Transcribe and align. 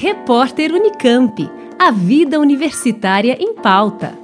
Repórter 0.00 0.72
Unicamp. 0.72 1.50
A 1.76 1.90
vida 1.90 2.38
universitária 2.38 3.36
em 3.40 3.52
pauta. 3.52 4.16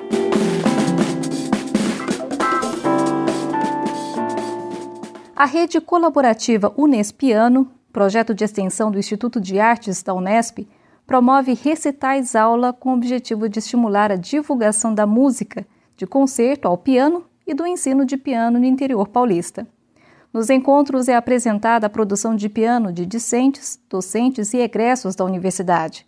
A 5.34 5.45
rede 5.45 5.81
colaborativa 5.81 6.73
Unespiano, 6.76 7.68
projeto 7.92 8.32
de 8.32 8.45
extensão 8.45 8.88
do 8.88 9.00
Instituto 9.00 9.41
de 9.41 9.59
Artes 9.59 10.00
da 10.00 10.14
Unesp, 10.14 10.59
promove 11.05 11.55
recitais 11.55 12.36
aula 12.36 12.72
com 12.72 12.91
o 12.91 12.95
objetivo 12.95 13.48
de 13.48 13.59
estimular 13.59 14.12
a 14.12 14.16
divulgação 14.16 14.95
da 14.95 15.09
música, 15.09 15.66
de 15.96 16.06
concerto 16.06 16.68
ao 16.68 16.79
piano 16.79 17.25
e 17.45 17.52
do 17.52 17.66
ensino 17.66 18.06
de 18.06 18.16
piano 18.16 18.61
no 18.61 18.64
interior 18.64 19.09
paulista. 19.09 19.66
Nos 20.35 20.51
encontros 20.51 21.07
é 21.07 21.14
apresentada 21.14 21.87
a 21.87 21.89
produção 21.89 22.34
de 22.34 22.48
piano 22.48 22.93
de 22.93 23.07
discentes, 23.07 23.79
docentes 23.89 24.52
e 24.52 24.59
egressos 24.59 25.15
da 25.15 25.25
universidade. 25.25 26.05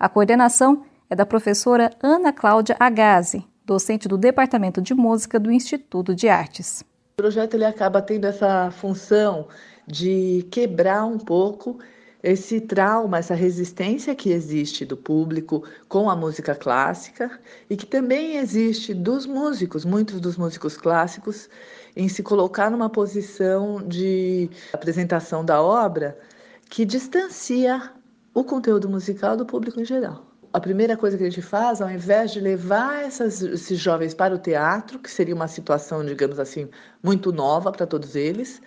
A 0.00 0.08
coordenação 0.08 0.82
é 1.10 1.14
da 1.14 1.26
professora 1.26 1.90
Ana 2.02 2.32
Cláudia 2.32 2.74
Agazi, 2.80 3.44
docente 3.66 4.08
do 4.08 4.16
Departamento 4.16 4.80
de 4.80 4.94
Música 4.94 5.38
do 5.38 5.52
Instituto 5.52 6.14
de 6.14 6.26
Artes. 6.26 6.82
O 7.18 7.22
projeto 7.22 7.52
ele 7.52 7.66
acaba 7.66 8.00
tendo 8.00 8.24
essa 8.24 8.70
função 8.70 9.46
de 9.86 10.48
quebrar 10.50 11.04
um 11.04 11.18
pouco 11.18 11.78
esse 12.26 12.60
trauma, 12.60 13.18
essa 13.18 13.36
resistência 13.36 14.12
que 14.12 14.30
existe 14.32 14.84
do 14.84 14.96
público 14.96 15.62
com 15.88 16.10
a 16.10 16.16
música 16.16 16.56
clássica 16.56 17.30
e 17.70 17.76
que 17.76 17.86
também 17.86 18.38
existe 18.38 18.92
dos 18.92 19.26
músicos, 19.26 19.84
muitos 19.84 20.20
dos 20.20 20.36
músicos 20.36 20.76
clássicos, 20.76 21.48
em 21.94 22.08
se 22.08 22.24
colocar 22.24 22.68
numa 22.68 22.90
posição 22.90 23.80
de 23.86 24.50
apresentação 24.72 25.44
da 25.44 25.62
obra 25.62 26.18
que 26.68 26.84
distancia 26.84 27.92
o 28.34 28.42
conteúdo 28.42 28.88
musical 28.88 29.36
do 29.36 29.46
público 29.46 29.80
em 29.80 29.84
geral. 29.84 30.26
A 30.52 30.58
primeira 30.58 30.96
coisa 30.96 31.16
que 31.16 31.22
a 31.22 31.30
gente 31.30 31.42
faz, 31.42 31.80
ao 31.80 31.88
invés 31.88 32.32
de 32.32 32.40
levar 32.40 33.04
essas, 33.04 33.40
esses 33.40 33.78
jovens 33.78 34.14
para 34.14 34.34
o 34.34 34.38
teatro, 34.38 34.98
que 34.98 35.10
seria 35.10 35.34
uma 35.34 35.46
situação, 35.46 36.04
digamos 36.04 36.40
assim, 36.40 36.68
muito 37.00 37.30
nova 37.30 37.70
para 37.70 37.86
todos 37.86 38.16
eles, 38.16 38.60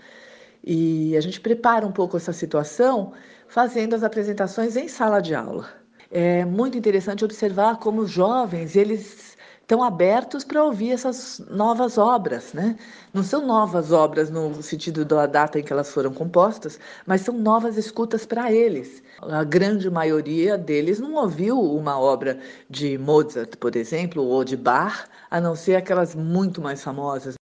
e 0.63 1.15
a 1.17 1.21
gente 1.21 1.39
prepara 1.39 1.85
um 1.85 1.91
pouco 1.91 2.17
essa 2.17 2.33
situação 2.33 3.13
fazendo 3.47 3.95
as 3.95 4.03
apresentações 4.03 4.75
em 4.75 4.87
sala 4.87 5.21
de 5.21 5.33
aula. 5.33 5.67
É 6.11 6.43
muito 6.45 6.77
interessante 6.77 7.23
observar 7.23 7.77
como 7.77 8.01
os 8.01 8.11
jovens, 8.11 8.75
eles 8.75 9.37
estão 9.69 9.83
abertos 9.83 10.43
para 10.43 10.63
ouvir 10.63 10.91
essas 10.91 11.39
novas 11.51 11.99
obras, 11.99 12.53
né? 12.53 12.75
Não 13.13 13.23
são 13.23 13.45
novas 13.45 13.91
obras 13.91 14.31
no 14.31 14.63
sentido 14.63 15.05
da 15.05 15.27
data 15.27 15.59
em 15.59 15.63
que 15.63 15.71
elas 15.71 15.91
foram 15.91 16.11
compostas, 16.11 16.79
mas 17.05 17.21
são 17.21 17.37
novas 17.37 17.77
escutas 17.77 18.25
para 18.25 18.51
eles. 18.51 19.03
A 19.21 19.43
grande 19.43 19.87
maioria 19.87 20.57
deles 20.57 20.99
não 20.99 21.13
ouviu 21.13 21.61
uma 21.61 21.99
obra 21.99 22.39
de 22.67 22.97
Mozart, 22.97 23.57
por 23.57 23.75
exemplo, 23.75 24.23
ou 24.23 24.43
de 24.43 24.57
Bach, 24.57 25.07
a 25.29 25.39
não 25.39 25.55
ser 25.55 25.75
aquelas 25.75 26.15
muito 26.15 26.59
mais 26.59 26.83
famosas. 26.83 27.38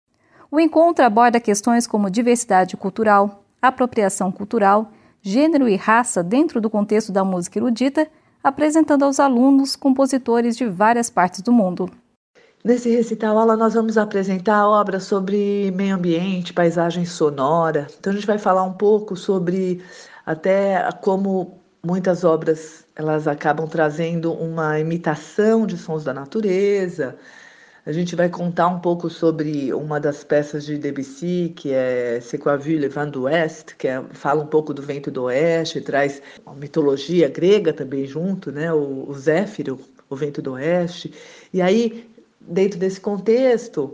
O 0.49 0.59
encontro 0.59 1.03
aborda 1.03 1.41
questões 1.41 1.85
como 1.85 2.09
diversidade 2.09 2.77
cultural, 2.77 3.43
apropriação 3.61 4.31
cultural, 4.31 4.91
gênero 5.21 5.67
e 5.67 5.75
raça 5.75 6.23
dentro 6.23 6.61
do 6.61 6.69
contexto 6.69 7.11
da 7.11 7.23
música 7.23 7.59
erudita, 7.59 8.07
apresentando 8.41 9.03
aos 9.03 9.19
alunos 9.19 9.75
compositores 9.75 10.55
de 10.55 10.65
várias 10.65 11.09
partes 11.09 11.41
do 11.41 11.51
mundo. 11.51 11.89
Nesse 12.63 12.89
recital 12.89 13.37
aula 13.37 13.57
nós 13.57 13.73
vamos 13.73 13.97
apresentar 13.97 14.67
obras 14.67 15.03
sobre 15.03 15.71
meio 15.71 15.95
ambiente, 15.95 16.53
paisagem 16.53 17.05
sonora. 17.05 17.87
Então 17.99 18.11
a 18.11 18.15
gente 18.15 18.27
vai 18.27 18.37
falar 18.37 18.63
um 18.63 18.73
pouco 18.73 19.15
sobre 19.17 19.83
até 20.25 20.89
como 21.01 21.59
muitas 21.85 22.23
obras 22.23 22.85
elas 22.95 23.27
acabam 23.27 23.67
trazendo 23.67 24.33
uma 24.33 24.79
imitação 24.79 25.67
de 25.67 25.77
sons 25.77 26.03
da 26.03 26.13
natureza. 26.13 27.17
A 27.87 27.93
gente 27.93 28.17
vai 28.17 28.27
contar 28.27 28.67
um 28.67 28.81
pouco 28.81 29.09
sobre 29.09 29.73
uma 29.73 29.97
das 29.97 30.21
peças 30.21 30.65
de 30.65 30.77
Debussy, 30.77 31.53
que 31.55 31.71
é 31.71 32.19
C'est 32.19 32.37
quoi 32.37 32.57
d'Ouest, 32.57 33.77
que 33.77 33.87
é, 33.87 34.03
fala 34.11 34.43
um 34.43 34.47
pouco 34.47 34.73
do 34.73 34.81
vento 34.81 35.09
do 35.09 35.23
oeste, 35.23 35.79
traz 35.79 36.21
uma 36.45 36.53
mitologia 36.53 37.29
grega 37.29 37.71
também 37.71 38.05
junto, 38.05 38.51
né? 38.51 38.73
O, 38.73 39.09
o 39.09 39.13
Zéfiro, 39.13 39.79
o 40.09 40.17
vento 40.17 40.41
do 40.41 40.51
oeste. 40.51 41.13
E 41.53 41.61
aí 41.61 42.05
dentro 42.41 42.77
desse 42.77 42.99
contexto, 42.99 43.93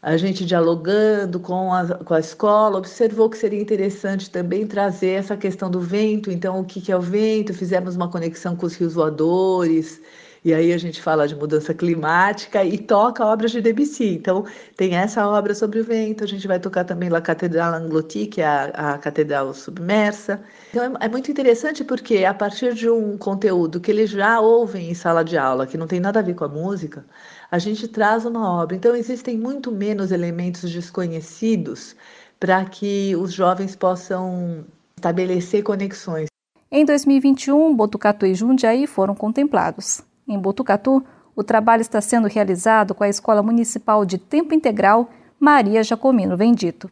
a 0.00 0.16
gente 0.16 0.44
dialogando 0.44 1.40
com 1.40 1.74
a, 1.74 1.98
com 1.98 2.14
a 2.14 2.20
escola, 2.20 2.78
observou 2.78 3.28
que 3.28 3.36
seria 3.36 3.60
interessante 3.60 4.30
também 4.30 4.68
trazer 4.68 5.14
essa 5.18 5.36
questão 5.36 5.68
do 5.68 5.80
vento. 5.80 6.30
Então, 6.30 6.60
o 6.60 6.64
que, 6.64 6.80
que 6.80 6.92
é 6.92 6.96
o 6.96 7.00
vento? 7.00 7.52
Fizemos 7.52 7.96
uma 7.96 8.08
conexão 8.08 8.54
com 8.54 8.66
os 8.66 8.76
rios 8.76 8.94
voadores, 8.94 10.00
e 10.44 10.52
aí 10.52 10.72
a 10.72 10.78
gente 10.78 11.00
fala 11.00 11.28
de 11.28 11.36
mudança 11.36 11.72
climática 11.72 12.64
e 12.64 12.76
toca 12.76 13.24
obras 13.24 13.52
de 13.52 13.60
Debussy. 13.60 14.14
Então, 14.14 14.44
tem 14.76 14.96
essa 14.96 15.26
obra 15.28 15.54
sobre 15.54 15.78
o 15.78 15.84
vento, 15.84 16.24
a 16.24 16.26
gente 16.26 16.48
vai 16.48 16.58
tocar 16.58 16.84
também 16.84 17.08
La 17.08 17.20
Catedral 17.20 17.74
Anglotti, 17.74 18.26
que 18.26 18.40
é 18.40 18.46
a, 18.46 18.94
a 18.94 18.98
catedral 18.98 19.54
submersa. 19.54 20.42
Então, 20.70 20.96
é, 21.00 21.06
é 21.06 21.08
muito 21.08 21.30
interessante 21.30 21.84
porque 21.84 22.24
a 22.24 22.34
partir 22.34 22.74
de 22.74 22.90
um 22.90 23.16
conteúdo 23.16 23.80
que 23.80 23.90
eles 23.90 24.10
já 24.10 24.40
ouvem 24.40 24.90
em 24.90 24.94
sala 24.94 25.22
de 25.22 25.38
aula, 25.38 25.66
que 25.66 25.78
não 25.78 25.86
tem 25.86 26.00
nada 26.00 26.18
a 26.18 26.22
ver 26.22 26.34
com 26.34 26.44
a 26.44 26.48
música, 26.48 27.04
a 27.48 27.58
gente 27.58 27.86
traz 27.86 28.24
uma 28.24 28.50
obra. 28.50 28.74
Então, 28.74 28.96
existem 28.96 29.38
muito 29.38 29.70
menos 29.70 30.10
elementos 30.10 30.68
desconhecidos 30.72 31.94
para 32.40 32.64
que 32.64 33.14
os 33.14 33.32
jovens 33.32 33.76
possam 33.76 34.64
estabelecer 34.96 35.62
conexões. 35.62 36.26
Em 36.68 36.84
2021, 36.84 37.76
Botucatu 37.76 38.26
e 38.26 38.34
Jundiaí 38.34 38.88
foram 38.88 39.14
contemplados. 39.14 40.02
Em 40.32 40.38
Botucatu, 40.38 41.04
o 41.36 41.44
trabalho 41.44 41.82
está 41.82 42.00
sendo 42.00 42.26
realizado 42.26 42.94
com 42.94 43.04
a 43.04 43.08
Escola 43.08 43.42
Municipal 43.42 44.04
de 44.04 44.18
Tempo 44.18 44.54
Integral 44.54 45.10
Maria 45.38 45.82
Jacomino 45.82 46.36
Vendito. 46.36 46.90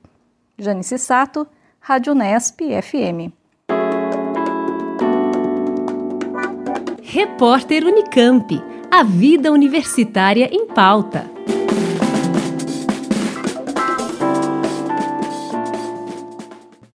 Janice 0.58 0.98
Sato, 0.98 1.46
Rádio 1.80 2.14
Nesp 2.14 2.60
FM. 2.82 3.32
Repórter 7.02 7.84
Unicamp. 7.84 8.62
A 8.90 9.02
vida 9.02 9.50
universitária 9.50 10.48
em 10.52 10.66
pauta. 10.66 11.39